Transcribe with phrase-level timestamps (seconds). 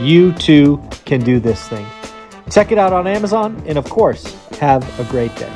[0.00, 1.86] you too can do this thing.
[2.50, 5.52] Check it out on Amazon, and of course, have a great day.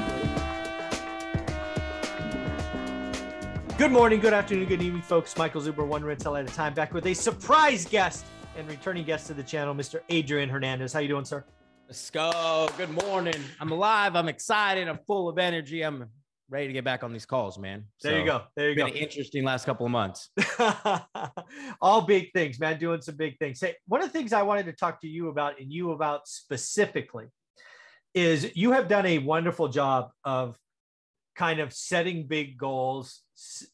[3.79, 5.37] Good morning, good afternoon, good evening, folks.
[5.37, 8.27] Michael Zuber, one rental at a time, back with a surprise guest
[8.57, 10.01] and returning guest to the channel, Mr.
[10.09, 10.93] Adrian Hernandez.
[10.93, 11.45] How you doing, sir?
[11.88, 12.69] Let's go.
[12.77, 13.43] Good morning.
[13.61, 14.15] I'm alive.
[14.15, 14.88] I'm excited.
[14.88, 15.83] I'm full of energy.
[15.83, 16.09] I'm
[16.52, 17.84] ready to get back on these calls, man.
[18.02, 18.42] There you go.
[18.56, 18.93] There you been go.
[18.93, 20.29] Interesting last couple of months.
[21.80, 22.79] All big things, man.
[22.79, 23.59] Doing some big things.
[23.59, 26.29] Hey, one of the things I wanted to talk to you about and you about
[26.29, 27.29] specifically
[28.15, 30.59] is you have done a wonderful job of
[31.35, 33.23] kind of setting big goals,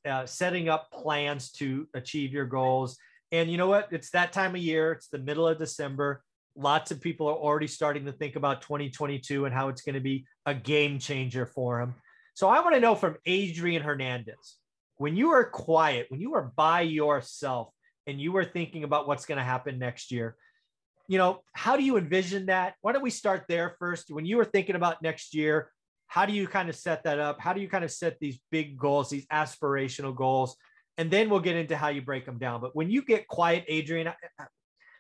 [0.08, 2.96] uh, setting up plans to achieve your goals.
[3.32, 3.88] And you know what?
[3.90, 4.92] It's that time of year.
[4.92, 6.22] It's the middle of December.
[6.54, 10.00] Lots of people are already starting to think about 2022 and how it's going to
[10.00, 11.96] be a game changer for them.
[12.38, 14.58] So I want to know from Adrian Hernandez
[14.96, 17.72] when you are quiet, when you are by yourself
[18.06, 20.36] and you are thinking about what's going to happen next year,
[21.08, 22.74] you know, how do you envision that?
[22.80, 24.12] Why don't we start there first?
[24.12, 25.72] When you were thinking about next year,
[26.06, 27.40] how do you kind of set that up?
[27.40, 30.56] How do you kind of set these big goals, these aspirational goals?
[30.96, 32.60] And then we'll get into how you break them down.
[32.60, 34.12] But when you get quiet, Adrian,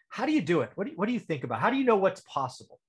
[0.08, 0.72] how do you do it?
[0.74, 1.60] What do you, what do you think about?
[1.60, 2.80] How do you know what's possible?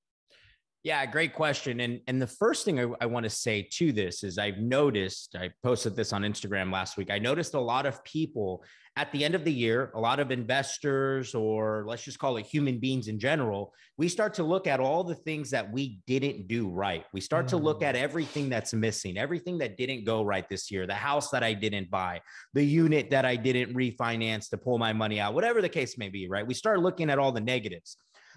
[0.84, 1.82] Yeah, great question.
[1.82, 5.36] And and the first thing I, I want to say to this is I've noticed,
[5.36, 7.12] I posted this on Instagram last week.
[7.12, 8.64] I noticed a lot of people
[9.00, 12.46] at the end of the year, a lot of investors, or let's just call it
[12.46, 16.50] human beings in general, we start to look at all the things that we didn't
[16.50, 17.06] do right.
[17.14, 17.50] We start mm.
[17.50, 18.02] to look at mm.
[18.02, 21.90] everything that's missing, everything that didn't go right this year, the house that I didn't
[21.90, 22.20] buy,
[22.54, 26.10] the unit that I didn't refinance to pull my money out, whatever the case may
[26.10, 26.46] be, right?
[26.46, 27.96] We start looking at all the negatives.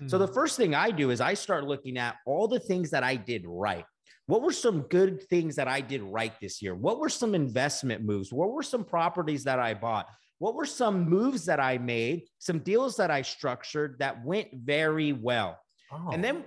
[0.09, 0.35] So the mm.
[0.35, 3.45] first thing I do is I start looking at all the things that I did
[3.47, 3.85] right.
[4.27, 6.75] What were some good things that I did right this year?
[6.75, 8.33] What were some investment moves?
[8.33, 10.07] What were some properties that I bought?
[10.39, 12.25] What were some moves that I made?
[12.39, 15.59] Some deals that I structured that went very well.
[15.93, 16.11] Oh.
[16.13, 16.45] And then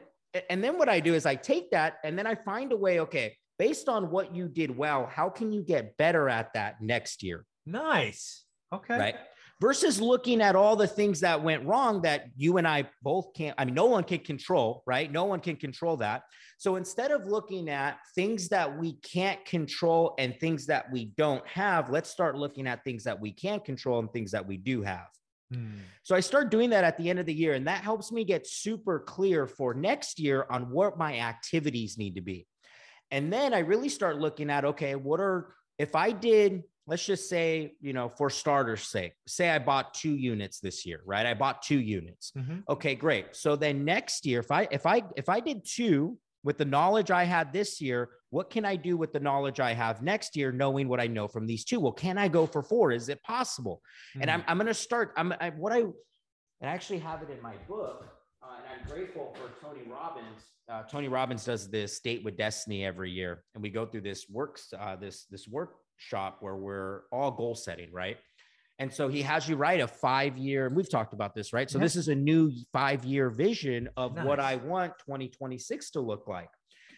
[0.50, 3.00] and then what I do is I take that and then I find a way,
[3.02, 7.24] okay, based on what you did well, how can you get better at that next
[7.24, 7.46] year?
[7.66, 8.44] Nice.
[8.74, 8.98] Okay.
[8.98, 9.16] Right
[9.62, 13.56] versus looking at all the things that went wrong that you and I both can't,
[13.58, 15.10] I mean, no one can control, right?
[15.12, 16.24] No one can control that.
[16.58, 21.46] So instead of looking at things that we can't control and things that we don't
[21.48, 24.82] have, let's start looking at things that we can control and things that we do
[24.82, 25.08] have.
[25.54, 25.78] Hmm.
[26.04, 28.24] So I start doing that at the end of the year, and that helps me
[28.24, 32.48] get super clear for next year on what my activities need to be.
[33.12, 37.29] And then I really start looking at okay, what are, if I did let's just
[37.29, 41.25] say, you know, for starters' sake, say I bought two units this year, right?
[41.25, 42.31] I bought two units.
[42.38, 42.59] Mm-hmm.
[42.69, 43.35] Okay, great.
[43.35, 47.09] So then next year, if I if I if I did two with the knowledge
[47.09, 50.51] I had this year, what can I do with the knowledge I have next year,
[50.51, 51.79] knowing what I know from these two?
[51.79, 52.91] Well, can I go for four?
[52.91, 53.81] Is it possible?
[54.12, 54.22] Mm-hmm.
[54.22, 55.13] And I'm I'm going to start.
[55.17, 55.84] I'm I, what I
[56.62, 58.06] I actually have it in my book.
[58.44, 60.44] Uh, and I'm grateful for Tony Robbins.
[60.69, 64.28] Uh, Tony Robbins does this date with destiny every year, and we go through this
[64.29, 68.18] works uh, this this work shop where we're all goal setting, right?
[68.80, 71.70] And so he has you write a five year, and we've talked about this, right?
[71.70, 71.86] So yeah.
[71.86, 74.26] this is a new five year vision of nice.
[74.26, 76.50] what I want 2026 to look like.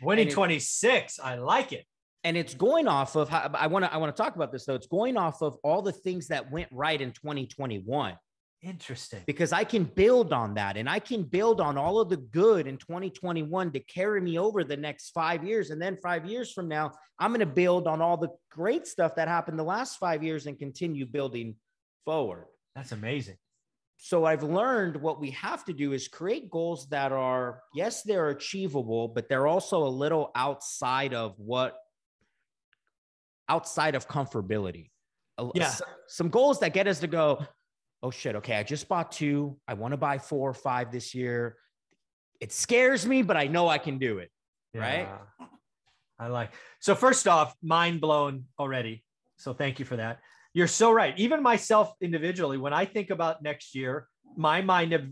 [0.02, 1.86] 2026, I like it.
[2.24, 4.66] And it's going off of how I want to I want to talk about this
[4.66, 4.76] though.
[4.76, 8.18] It's going off of all the things that went right in 2021.
[8.64, 9.22] Interesting.
[9.28, 12.66] Because I can build on that and I can build on all of the good
[12.66, 15.70] in 2021 to carry me over the next five years.
[15.70, 19.16] And then five years from now, I'm going to build on all the great stuff
[19.16, 21.56] that happened the last five years and continue building
[22.04, 22.48] forward.
[22.76, 23.38] That's amazing.
[23.98, 28.30] So I've learned what we have to do is create goals that are, yes, they're
[28.30, 31.76] achievable, but they're also a little outside of what,
[33.50, 34.92] outside of comfortability.
[35.54, 35.74] Yeah.
[36.08, 37.46] Some goals that get us to go,
[38.04, 39.58] oh shit, okay, I just bought two.
[39.68, 41.58] I want to buy four or five this year.
[42.40, 44.32] It scares me, but I know I can do it.
[44.74, 44.82] Yeah.
[44.82, 45.10] Right.
[46.20, 46.52] I like.
[46.80, 49.04] So first off, mind blown already.
[49.38, 50.20] So thank you for that.
[50.54, 51.18] You're so right.
[51.18, 55.04] Even myself individually, when I think about next year, my mind of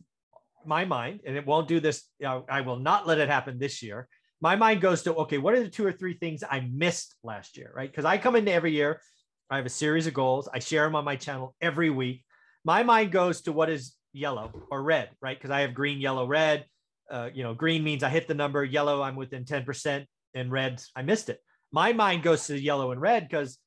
[0.66, 2.04] my mind, and it won't do this.
[2.26, 4.08] I will not let it happen this year.
[4.42, 7.58] My mind goes to okay, what are the two or three things I missed last
[7.58, 7.90] year, right?
[7.90, 9.02] Because I come into every year,
[9.50, 10.50] I have a series of goals.
[10.52, 12.25] I share them on my channel every week
[12.66, 15.38] my mind goes to what is yellow or red, right?
[15.38, 16.66] Because I have green, yellow, red.
[17.10, 20.82] uh, you know, green means I hit the number, yellow, I'm within 10%, and red,
[20.96, 21.40] I missed it.
[21.72, 23.60] My mind goes to yellow and red because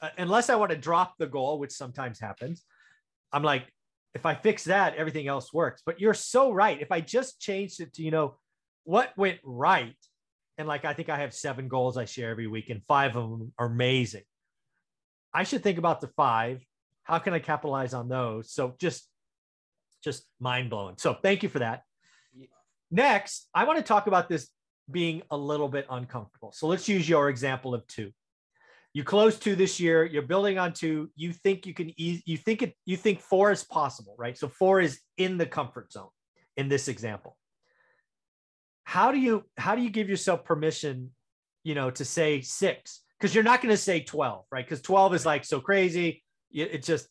[0.00, 2.64] uh, unless I want to drop the goal, which sometimes happens,
[3.32, 3.70] I'm like,
[4.14, 5.82] if I fix that, everything else works.
[5.84, 6.80] But you're so right.
[6.80, 8.36] If I just changed it to, you know,
[8.84, 9.96] what went right,
[10.58, 13.30] and like I think I have seven goals I share every week, and five of
[13.30, 14.24] them are amazing.
[15.32, 16.60] I should think about the five.
[17.04, 18.52] How can I capitalize on those?
[18.52, 19.08] So just,
[20.02, 20.96] just mind blowing.
[20.98, 21.82] So thank you for that.
[22.90, 24.48] Next, I want to talk about this
[24.90, 26.52] being a little bit uncomfortable.
[26.52, 28.10] So let's use your example of two.
[28.94, 30.04] You close two this year.
[30.04, 31.10] You're building on two.
[31.16, 32.22] You think you can ease.
[32.26, 32.76] You think it.
[32.84, 34.36] You think four is possible, right?
[34.36, 36.10] So four is in the comfort zone
[36.58, 37.38] in this example.
[38.84, 41.12] How do you how do you give yourself permission,
[41.64, 43.00] you know, to say six?
[43.18, 44.64] Because you're not going to say twelve, right?
[44.64, 46.22] Because twelve is like so crazy.
[46.52, 47.08] It just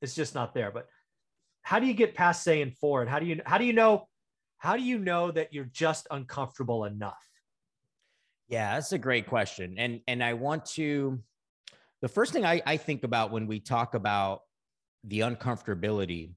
[0.00, 0.70] it's just not there.
[0.70, 0.86] But
[1.62, 3.00] how do you get past saying four?
[3.00, 4.08] And how do you how do you know
[4.58, 7.22] how do you know that you're just uncomfortable enough?
[8.48, 9.76] Yeah, that's a great question.
[9.78, 11.20] And and I want to
[12.00, 14.42] the first thing I, I think about when we talk about
[15.04, 16.30] the uncomfortability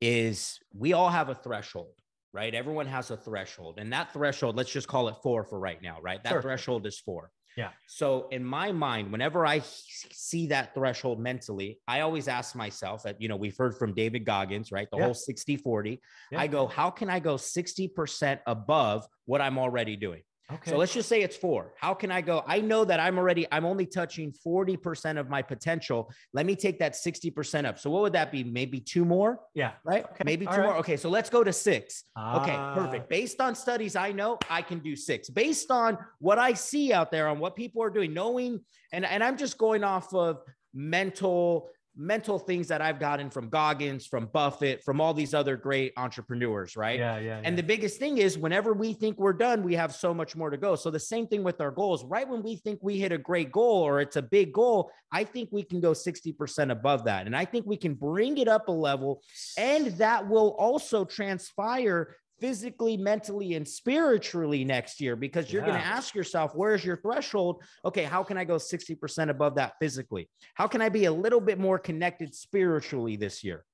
[0.00, 1.94] is we all have a threshold,
[2.32, 2.54] right?
[2.54, 3.78] Everyone has a threshold.
[3.78, 6.22] And that threshold, let's just call it four for right now, right?
[6.24, 6.42] That sure.
[6.42, 7.30] threshold is four.
[7.56, 7.70] Yeah.
[7.86, 13.20] So in my mind, whenever I see that threshold mentally, I always ask myself that,
[13.20, 14.88] you know, we've heard from David Goggins, right?
[14.90, 15.04] The yeah.
[15.04, 16.00] whole 60 40.
[16.32, 16.40] Yeah.
[16.40, 20.22] I go, how can I go 60% above what I'm already doing?
[20.52, 20.70] Okay.
[20.70, 21.72] So let's just say it's four.
[21.76, 22.44] How can I go?
[22.46, 26.12] I know that I'm already, I'm only touching 40% of my potential.
[26.34, 27.78] Let me take that 60% up.
[27.78, 28.44] So what would that be?
[28.44, 29.40] Maybe two more?
[29.54, 29.72] Yeah.
[29.84, 30.04] Right?
[30.04, 30.22] Okay.
[30.24, 30.76] Maybe two All more.
[30.76, 30.98] Okay.
[30.98, 32.04] So let's go to six.
[32.18, 32.54] Okay.
[32.74, 33.04] Perfect.
[33.04, 33.08] Ah.
[33.08, 35.30] Based on studies I know, I can do six.
[35.30, 38.60] Based on what I see out there on what people are doing, knowing,
[38.92, 40.40] and, and I'm just going off of
[40.74, 45.92] mental mental things that I've gotten from Goggins, from Buffett, from all these other great
[45.96, 46.98] entrepreneurs, right?
[46.98, 47.36] Yeah, yeah.
[47.44, 47.56] And yeah.
[47.56, 50.56] the biggest thing is whenever we think we're done, we have so much more to
[50.56, 50.74] go.
[50.74, 52.04] So the same thing with our goals.
[52.04, 55.24] Right when we think we hit a great goal or it's a big goal, I
[55.24, 57.26] think we can go 60% above that.
[57.26, 59.22] And I think we can bring it up a level
[59.56, 65.68] and that will also transpire physically, mentally, and spiritually next year because you're yeah.
[65.68, 67.62] going to ask yourself, where's your threshold?
[67.86, 70.28] Okay, how can I go 60% above that physically?
[70.52, 73.64] How can I be a little bit more connected spiritually this year?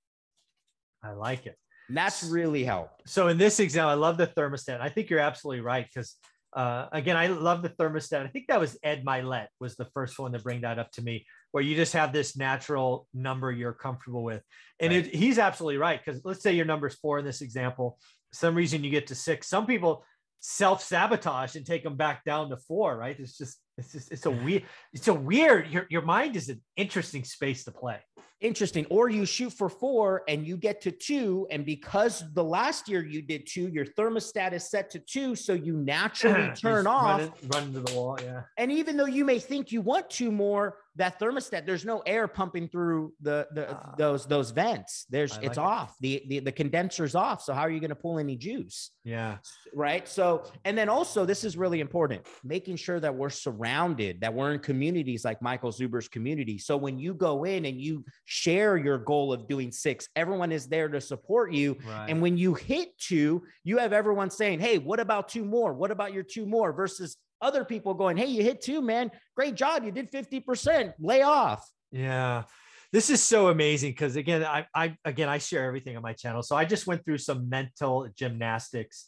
[1.03, 1.57] I like it.
[1.89, 3.09] And that's really helped.
[3.09, 4.81] So in this example, I love the thermostat.
[4.81, 6.15] I think you're absolutely right because
[6.53, 8.25] uh, again, I love the thermostat.
[8.25, 11.03] I think that was Ed Mylett was the first one to bring that up to
[11.03, 14.43] me, where you just have this natural number you're comfortable with,
[14.81, 15.07] and right.
[15.07, 17.99] it, he's absolutely right because let's say your number is four in this example,
[18.33, 19.49] some reason you get to six.
[19.49, 20.05] Some people
[20.41, 23.19] self sabotage and take them back down to four, right?
[23.19, 26.61] It's just, it's just, it's a weird, it's a weird, your, your mind is an
[26.77, 27.99] interesting space to play.
[28.41, 28.87] Interesting.
[28.89, 31.47] Or you shoot for four and you get to two.
[31.51, 35.35] And because the last year you did two, your thermostat is set to two.
[35.35, 37.21] So you naturally turn off.
[37.21, 38.19] Run, run into the wall.
[38.23, 38.43] Yeah.
[38.57, 42.27] And even though you may think you want two more, that thermostat there's no air
[42.27, 45.61] pumping through the, the uh, those those vents there's like it's it.
[45.61, 48.91] off the, the the condenser's off so how are you going to pull any juice
[49.05, 49.39] yeah
[49.73, 54.33] right so and then also this is really important making sure that we're surrounded that
[54.35, 58.77] we're in communities like michael zuber's community so when you go in and you share
[58.77, 62.07] your goal of doing six everyone is there to support you right.
[62.09, 65.91] and when you hit two you have everyone saying hey what about two more what
[65.91, 69.11] about your two more versus other people going, Hey, you hit two, man.
[69.37, 69.85] Great job.
[69.85, 70.95] You did 50%.
[70.99, 71.69] Lay off.
[71.91, 72.45] Yeah.
[72.93, 76.43] This is so amazing because again, I, I again I share everything on my channel.
[76.43, 79.07] So I just went through some mental gymnastics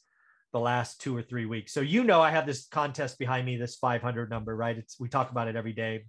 [0.52, 1.73] the last two or three weeks.
[1.73, 4.79] So you know I have this contest behind me, this 500 number, right?
[4.79, 6.05] It's we talk about it every day.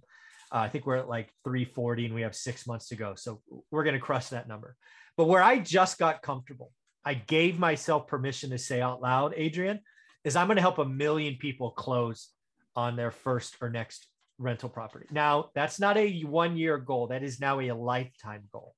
[0.52, 3.14] Uh, I think we're at like 340 and we have six months to go.
[3.16, 4.76] So we're going to crush that number.
[5.16, 6.72] But where I just got comfortable,
[7.04, 9.80] I gave myself permission to say out loud, Adrian,
[10.24, 12.30] is I'm going to help a million people close
[12.76, 14.06] on their first or next
[14.38, 15.06] rental property.
[15.10, 18.74] Now, that's not a one year goal, that is now a lifetime goal,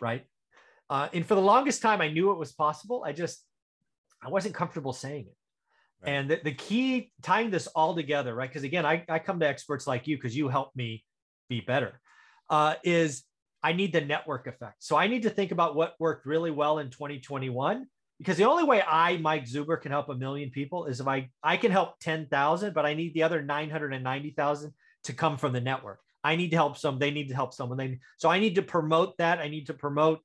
[0.00, 0.24] right?
[0.90, 3.02] Uh, and for the longest time, I knew it was possible.
[3.04, 3.42] I just,
[4.22, 5.36] I wasn't comfortable saying it.
[6.02, 6.12] Right.
[6.12, 8.48] And the, the key tying this all together, right?
[8.48, 11.04] Because again, I, I come to experts like you because you help me
[11.48, 12.00] be better,
[12.50, 13.24] uh, is
[13.62, 14.76] I need the network effect.
[14.78, 17.86] So I need to think about what worked really well in 2021
[18.18, 21.30] because the only way I, Mike Zuber, can help a million people is if I
[21.42, 24.74] I can help ten thousand, but I need the other nine hundred and ninety thousand
[25.04, 26.00] to come from the network.
[26.24, 26.98] I need to help some.
[26.98, 27.78] They need to help someone.
[27.78, 29.38] They so I need to promote that.
[29.38, 30.20] I need to promote.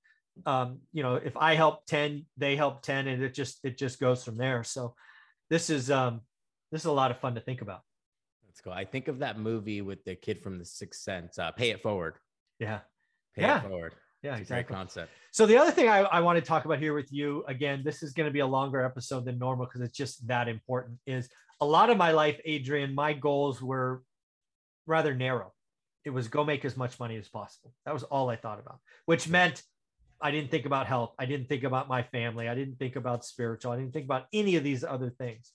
[0.48, 4.00] Um, you know, if I help ten, they help ten, and it just it just
[4.00, 4.64] goes from there.
[4.64, 4.96] So
[5.54, 6.22] this is um
[6.72, 7.82] this is a lot of fun to think about.
[8.48, 8.72] Let's go.
[8.72, 11.38] I think of that movie with the kid from The Sixth Sense.
[11.38, 12.16] Uh, Pay it forward.
[12.60, 12.80] Yeah.
[13.36, 13.60] Pay yeah.
[13.60, 13.94] it forward.
[14.24, 14.74] Yeah, exactly.
[14.74, 15.12] concept.
[15.32, 18.02] So the other thing I, I want to talk about here with you, again, this
[18.02, 21.30] is going to be a longer episode than normal because it's just that important, is
[21.62, 24.02] a lot of my life, Adrian, my goals were
[24.88, 25.52] rather narrow.
[26.06, 27.74] It was go make as much money as possible.
[27.86, 29.62] That was all I thought about, which meant
[30.24, 31.14] I didn't think about health.
[31.20, 32.48] I didn't think about my family.
[32.48, 33.74] I didn't think about spiritual.
[33.74, 35.52] I didn't think about any of these other things.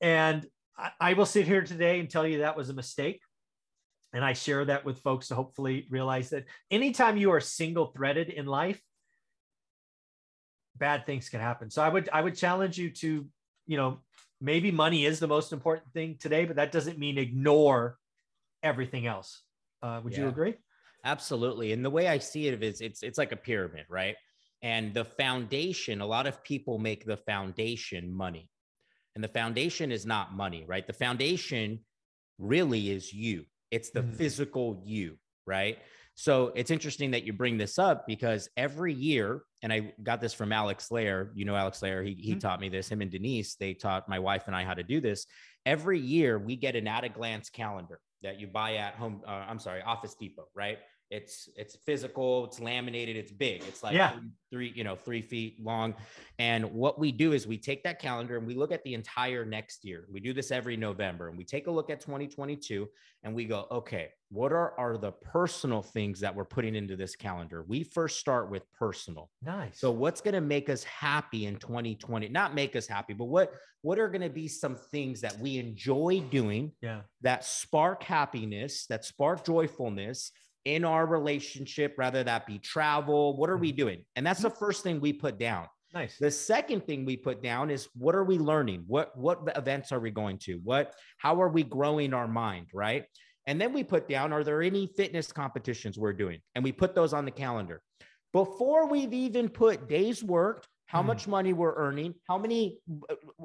[0.00, 3.20] And I, I will sit here today and tell you that was a mistake.
[4.14, 8.30] And I share that with folks to hopefully realize that anytime you are single threaded
[8.30, 8.80] in life,
[10.76, 11.70] bad things can happen.
[11.70, 13.26] So I would I would challenge you to,
[13.66, 14.00] you know,
[14.40, 17.98] maybe money is the most important thing today, but that doesn't mean ignore
[18.62, 19.42] everything else.
[19.82, 20.20] Uh, would yeah.
[20.20, 20.54] you agree?
[21.04, 21.72] Absolutely.
[21.72, 24.16] And the way I see it is it's it's like a pyramid, right?
[24.62, 28.50] And the foundation, a lot of people make the foundation money.
[29.14, 30.86] And the foundation is not money, right?
[30.86, 31.80] The foundation
[32.38, 33.46] really is you.
[33.70, 34.14] It's the mm.
[34.14, 35.16] physical you,
[35.46, 35.78] right?
[36.14, 40.34] So it's interesting that you bring this up because every year, and I got this
[40.34, 42.40] from Alex Layer, you know, Alex Layer, he, he mm.
[42.40, 45.00] taught me this, him and Denise, they taught my wife and I how to do
[45.00, 45.26] this.
[45.64, 49.44] Every year we get an at a glance calendar that you buy at home, uh,
[49.48, 50.78] I'm sorry, Office Depot, right?
[51.10, 53.64] It's it's physical, it's laminated, it's big.
[53.66, 54.12] It's like yeah.
[54.12, 55.94] three, three, you know, three feet long.
[56.38, 59.44] And what we do is we take that calendar and we look at the entire
[59.44, 60.06] next year.
[60.10, 62.88] We do this every November and we take a look at 2022
[63.24, 67.16] and we go, okay, what are, are the personal things that we're putting into this
[67.16, 67.64] calendar?
[67.66, 69.30] We first start with personal.
[69.42, 69.80] Nice.
[69.80, 72.28] So what's going to make us happy in 2020?
[72.28, 73.52] Not make us happy, but what
[73.82, 77.00] what are going to be some things that we enjoy doing yeah.
[77.22, 80.32] that spark happiness, that spark joyfulness
[80.64, 83.36] in our relationship, rather that be travel.
[83.36, 83.76] What are we mm-hmm.
[83.76, 84.04] doing?
[84.16, 85.66] And that's the first thing we put down.
[85.92, 86.18] Nice.
[86.18, 88.84] The second thing we put down is what are we learning?
[88.86, 90.54] What what events are we going to?
[90.62, 93.04] What how are we growing our mind, right?
[93.46, 96.38] And then we put down are there any fitness competitions we're doing?
[96.54, 97.82] And we put those on the calendar.
[98.32, 101.06] Before we've even put days worked, how mm.
[101.06, 102.78] much money we're earning, how many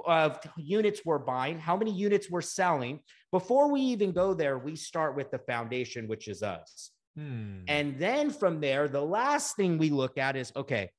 [0.07, 2.99] uh, units we're buying, how many units we're selling.
[3.31, 6.91] Before we even go there, we start with the foundation, which is us.
[7.15, 7.59] Hmm.
[7.67, 10.91] And then from there, the last thing we look at is okay,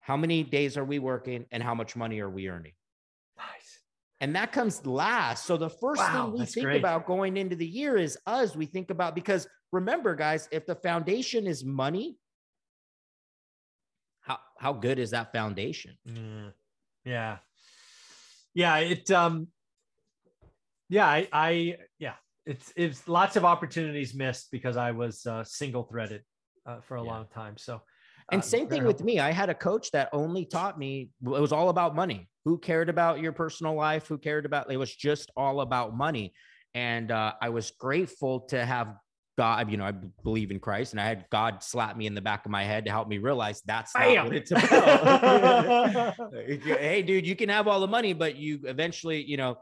[0.00, 2.72] how many days are we working and how much money are we earning?
[3.36, 3.80] Nice.
[4.20, 5.46] And that comes last.
[5.46, 6.78] So the first wow, thing we think great.
[6.78, 8.54] about going into the year is us.
[8.54, 12.16] We think about because remember, guys, if the foundation is money,
[14.20, 15.96] how how good is that foundation?
[16.08, 16.52] Mm,
[17.04, 17.38] yeah.
[18.54, 18.76] Yeah.
[18.76, 19.48] It um
[20.88, 22.14] yeah, I, I yeah,
[22.46, 26.22] it's it's lots of opportunities missed because I was uh, single threaded
[26.66, 27.10] uh, for a yeah.
[27.10, 27.56] long time.
[27.56, 27.80] So,
[28.30, 29.20] and uh, same thing with me.
[29.20, 32.28] I had a coach that only taught me it was all about money.
[32.44, 34.06] Who cared about your personal life?
[34.06, 36.34] Who cared about it was just all about money.
[36.74, 38.96] And uh, I was grateful to have
[39.36, 42.20] God, you know, I believe in Christ, and I had God slap me in the
[42.20, 44.26] back of my head to help me realize that's not Bam.
[44.26, 46.14] what it's about.
[46.32, 49.56] hey, dude, you can have all the money, but you eventually, you know,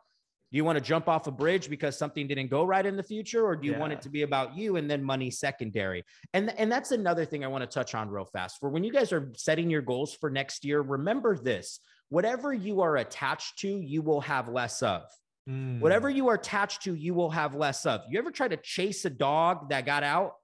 [0.52, 3.02] do you want to jump off a bridge because something didn't go right in the
[3.02, 3.78] future or do you yeah.
[3.78, 6.04] want it to be about you and then money secondary?
[6.34, 8.60] And and that's another thing i want to touch on real fast.
[8.60, 11.80] For when you guys are setting your goals for next year remember this
[12.10, 15.02] whatever you are attached to you will have less of.
[15.48, 15.80] Mm.
[15.80, 18.02] whatever you are attached to you will have less of.
[18.08, 20.34] You ever try to chase a dog that got out?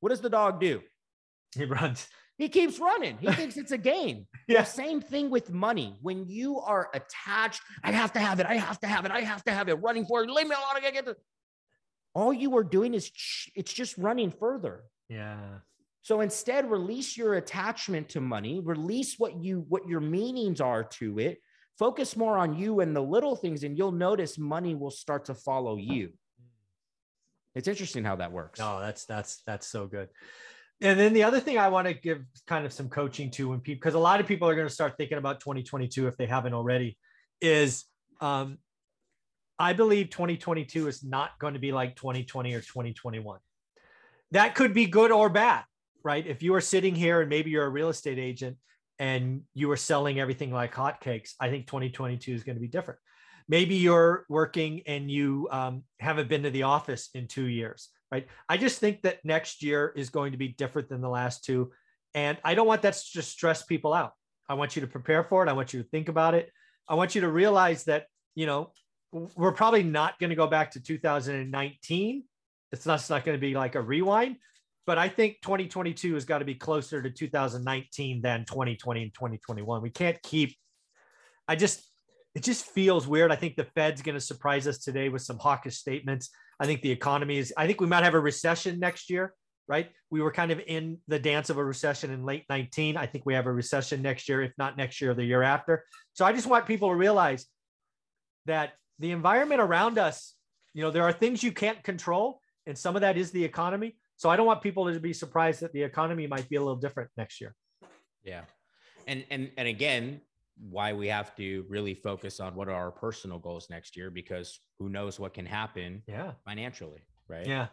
[0.00, 0.80] What does the dog do?
[1.54, 2.08] He runs
[2.38, 3.18] he keeps running.
[3.20, 4.26] He thinks it's a game.
[4.48, 4.62] yeah.
[4.62, 5.96] same thing with money.
[6.00, 8.46] When you are attached, I have to have it.
[8.46, 9.10] I have to have it.
[9.10, 9.74] I have to have it.
[9.74, 10.30] Running for it.
[10.30, 10.84] Leave me alone.
[10.84, 11.16] I get the.
[12.14, 14.84] All you are doing is ch- it's just running further.
[15.08, 15.58] Yeah.
[16.02, 18.60] So instead, release your attachment to money.
[18.60, 21.38] Release what you what your meanings are to it.
[21.76, 25.34] Focus more on you and the little things, and you'll notice money will start to
[25.34, 26.06] follow you.
[26.38, 26.46] Hmm.
[27.56, 28.60] It's interesting how that works.
[28.62, 30.08] Oh, that's that's that's so good.
[30.80, 33.60] And then the other thing I want to give kind of some coaching to when
[33.60, 36.26] people, because a lot of people are going to start thinking about 2022 if they
[36.26, 36.96] haven't already,
[37.40, 37.84] is
[38.20, 38.58] um,
[39.58, 43.40] I believe 2022 is not going to be like 2020 or 2021.
[44.30, 45.64] That could be good or bad,
[46.04, 46.24] right?
[46.24, 48.56] If you are sitting here and maybe you're a real estate agent
[49.00, 53.00] and you are selling everything like hotcakes, I think 2022 is going to be different.
[53.48, 58.26] Maybe you're working and you um, haven't been to the office in two years right?
[58.48, 61.72] I just think that next year is going to be different than the last two.
[62.14, 64.12] And I don't want that to just stress people out.
[64.48, 65.48] I want you to prepare for it.
[65.48, 66.50] I want you to think about it.
[66.88, 68.72] I want you to realize that, you know,
[69.12, 72.24] we're probably not going to go back to 2019.
[72.72, 74.36] It's not, it's not going to be like a rewind,
[74.86, 79.82] but I think 2022 has got to be closer to 2019 than 2020 and 2021.
[79.82, 80.56] We can't keep,
[81.46, 81.82] I just,
[82.34, 83.32] it just feels weird.
[83.32, 86.30] I think the Fed's going to surprise us today with some hawkish statements.
[86.60, 89.34] I think the economy is, I think we might have a recession next year.
[89.68, 89.90] right?
[90.10, 92.96] We were kind of in the dance of a recession in late 19.
[92.96, 95.84] I think we have a recession next year, if not next year, the year after.
[96.14, 97.46] So I just want people to realize
[98.46, 100.34] that the environment around us,
[100.72, 103.96] you know, there are things you can't control, and some of that is the economy.
[104.16, 106.76] So I don't want people to be surprised that the economy might be a little
[106.76, 107.54] different next year.
[108.24, 108.42] Yeah.
[109.06, 110.20] And and and again,
[110.60, 114.60] why we have to really focus on what are our personal goals next year because
[114.78, 116.32] who knows what can happen yeah.
[116.44, 117.46] financially right?
[117.46, 117.68] Yeah.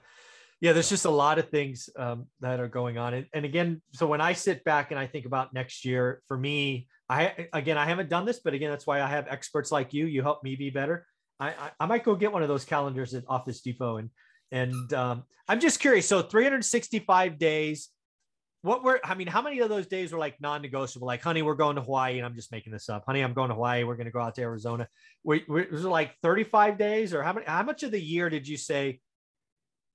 [0.61, 3.13] Yeah there's just a lot of things um, that are going on.
[3.13, 6.37] And, and again so when i sit back and i think about next year for
[6.37, 9.93] me i again i haven't done this but again that's why i have experts like
[9.93, 10.05] you.
[10.05, 11.05] You help me be better.
[11.39, 14.09] I i, I might go get one of those calendars at office depot and
[14.51, 16.07] and um, i'm just curious.
[16.07, 17.89] So 365 days
[18.65, 21.05] what were I mean, how many of those days were like non-negotiable?
[21.05, 23.03] Like, honey, we're going to Hawaii, and I'm just making this up.
[23.05, 23.83] Honey, I'm going to Hawaii.
[23.83, 24.87] We're going to go out to Arizona.
[25.23, 27.45] Were, was it like 35 days, or how many?
[27.45, 28.99] How much of the year did you say,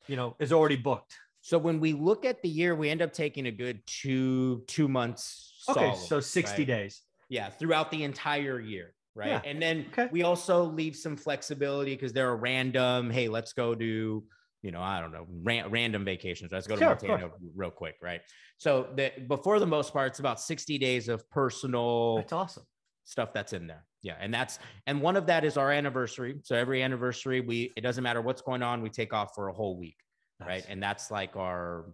[0.06, 1.16] you know, is already booked?
[1.40, 4.86] So when we look at the year, we end up taking a good two two
[4.86, 5.64] months.
[5.68, 6.66] Okay, solid, so 60 right?
[6.66, 7.02] days.
[7.28, 9.30] Yeah, throughout the entire year, right?
[9.30, 9.40] Yeah.
[9.44, 10.08] And then okay.
[10.12, 13.10] we also leave some flexibility because they're a random.
[13.10, 14.22] Hey, let's go to
[14.62, 16.52] you know, I don't know, ran, random vacations.
[16.52, 18.20] Let's go to sure, Montana real quick, right?
[18.58, 22.64] So the before the most part, it's about 60 days of personal that's awesome
[23.04, 23.84] stuff that's in there.
[24.02, 24.16] Yeah.
[24.20, 26.36] And that's and one of that is our anniversary.
[26.44, 29.52] So every anniversary, we it doesn't matter what's going on, we take off for a
[29.52, 29.96] whole week.
[30.38, 30.48] Nice.
[30.48, 30.66] Right.
[30.68, 31.86] And that's like our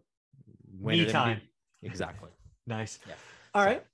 [0.81, 1.41] me time.
[1.83, 2.31] Exactly.
[2.67, 2.99] nice.
[3.07, 3.15] Yeah.
[3.55, 3.85] All so, right.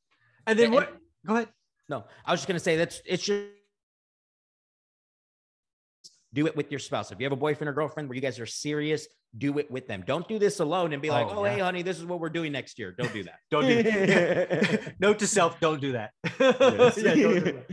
[0.47, 1.49] And then and, what go ahead.
[1.88, 3.43] No, I was just gonna say that's it's just
[6.35, 7.12] do it with your spouse.
[7.12, 9.87] If you have a boyfriend or girlfriend where you guys are serious, do it with
[9.87, 10.03] them.
[10.07, 11.55] Don't do this alone and be like, oh, oh yeah.
[11.55, 12.95] hey, honey, this is what we're doing next year.
[12.97, 13.39] Don't do that.
[13.51, 14.95] don't do that.
[15.01, 16.11] Note to self, don't do that.
[16.41, 17.65] yeah, don't do that.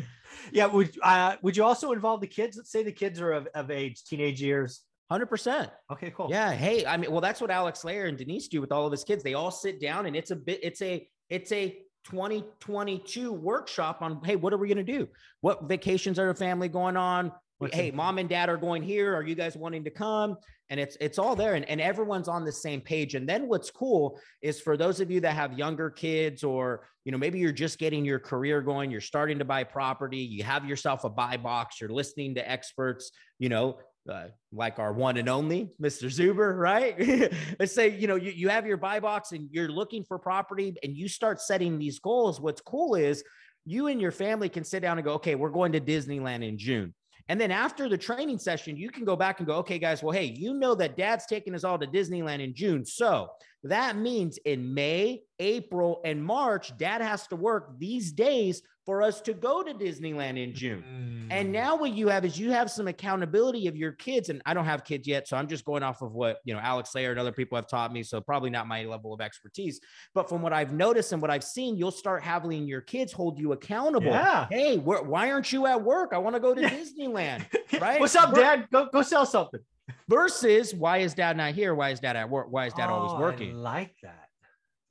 [0.52, 2.58] yeah, would uh, would you also involve the kids?
[2.58, 4.82] Let's say the kids are of, of age, teenage years.
[5.10, 5.72] Hundred percent.
[5.92, 6.28] Okay, cool.
[6.30, 6.54] Yeah.
[6.54, 9.04] Hey, I mean, well, that's what Alex Layer and Denise do with all of his
[9.04, 9.24] kids.
[9.24, 14.22] They all sit down and it's a bit, it's a, it's a 2022 workshop on,
[14.24, 15.08] hey, what are we going to do?
[15.42, 17.32] What vacations are the family going on?
[17.60, 19.14] What's hey, mom and dad are going here.
[19.14, 20.38] Are you guys wanting to come?
[20.70, 23.16] And it's it's all there, and, and everyone's on the same page.
[23.16, 27.12] And then what's cool is for those of you that have younger kids, or you
[27.12, 30.66] know, maybe you're just getting your career going, you're starting to buy property, you have
[30.66, 33.78] yourself a buy box, you're listening to experts, you know,
[34.10, 36.06] uh, like our one and only Mr.
[36.06, 37.34] Zuber, right?
[37.60, 40.76] Let's say, you know, you, you have your buy box and you're looking for property
[40.82, 42.40] and you start setting these goals.
[42.40, 43.22] What's cool is
[43.66, 46.58] you and your family can sit down and go, okay, we're going to Disneyland in
[46.58, 46.94] June.
[47.30, 50.12] And then after the training session, you can go back and go, okay, guys, well,
[50.12, 52.84] hey, you know that dad's taking us all to Disneyland in June.
[52.84, 53.30] So
[53.64, 59.22] that means in May, April, and March, dad has to work these days for us
[59.22, 60.84] to go to Disneyland in June.
[60.84, 61.28] Mm.
[61.30, 64.30] And now what you have is you have some accountability of your kids.
[64.30, 66.60] And I don't have kids yet, so I'm just going off of what you know
[66.60, 68.02] Alex Layer and other people have taught me.
[68.02, 69.80] So probably not my level of expertise.
[70.16, 73.38] But from what I've noticed and what I've seen, you'll start having your kids hold
[73.38, 74.08] you accountable.
[74.08, 74.48] Yeah.
[74.50, 76.12] Hey, why aren't you at work?
[76.14, 77.46] I want to go to Disneyland.
[77.80, 78.00] Right?
[78.00, 78.68] What's up, Dad?
[78.72, 79.62] Go go sell something.
[80.08, 81.74] Versus why is dad not here?
[81.76, 82.48] Why is dad at work?
[82.50, 83.52] Why is dad oh, always working?
[83.52, 84.28] I like that.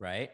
[0.00, 0.30] Right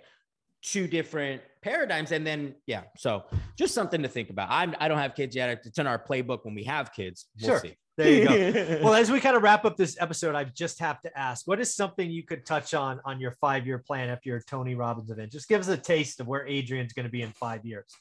[0.64, 3.24] two different paradigms and then yeah so
[3.56, 6.44] just something to think about i'm i don't have kids yet it's in our playbook
[6.44, 7.76] when we have kids we'll sure see.
[7.98, 11.00] there you go well as we kind of wrap up this episode i just have
[11.02, 14.30] to ask what is something you could touch on on your five year plan after
[14.30, 17.20] your tony robbins event just give us a taste of where adrian's going to be
[17.20, 17.94] in five years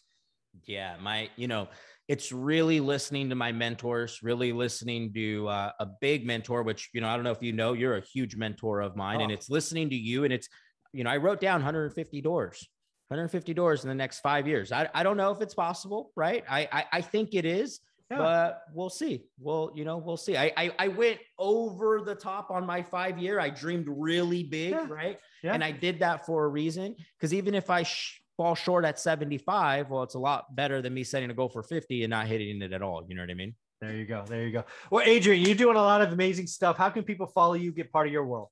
[0.65, 1.67] yeah my you know
[2.07, 7.01] it's really listening to my mentors really listening to uh, a big mentor which you
[7.01, 9.23] know i don't know if you know you're a huge mentor of mine oh.
[9.23, 10.49] and it's listening to you and it's
[10.93, 12.69] you know, I wrote down 150 doors,
[13.07, 14.71] 150 doors in the next five years.
[14.71, 16.43] I, I don't know if it's possible, right?
[16.49, 17.79] I, I, I think it is,
[18.11, 18.19] yeah.
[18.19, 19.25] but we'll see.
[19.39, 20.37] We'll, you know, we'll see.
[20.37, 23.39] I, I, I, went over the top on my five year.
[23.39, 24.85] I dreamed really big, yeah.
[24.87, 25.19] right?
[25.43, 25.53] Yeah.
[25.53, 26.95] And I did that for a reason.
[27.17, 30.93] Because even if I sh- fall short at 75, well, it's a lot better than
[30.93, 33.03] me setting a goal for 50 and not hitting it at all.
[33.07, 33.55] You know what I mean?
[33.81, 34.23] There you go.
[34.27, 34.63] There you go.
[34.91, 36.77] Well, Adrian, you're doing a lot of amazing stuff.
[36.77, 38.47] How can people follow you, get part of your world?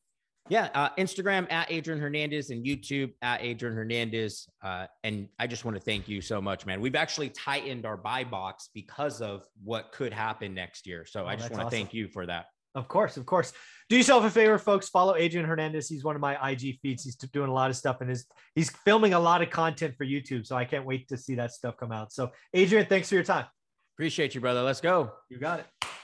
[0.50, 4.48] Yeah, uh, Instagram at Adrian Hernandez and YouTube at Adrian Hernandez.
[4.62, 6.82] Uh, and I just want to thank you so much, man.
[6.82, 11.06] We've actually tightened our buy box because of what could happen next year.
[11.06, 11.78] So oh, I just want to awesome.
[11.78, 12.48] thank you for that.
[12.74, 13.52] Of course, of course.
[13.90, 14.88] Do yourself a favor, folks.
[14.88, 15.90] Follow Adrian Hernandez.
[15.90, 17.04] He's one of my IG feeds.
[17.04, 20.06] He's doing a lot of stuff and is he's filming a lot of content for
[20.06, 20.46] YouTube.
[20.46, 22.14] So I can't wait to see that stuff come out.
[22.14, 23.46] So Adrian, thanks for your time.
[23.98, 24.62] Appreciate you, brother.
[24.64, 25.12] Let's go.
[25.30, 25.81] You got it.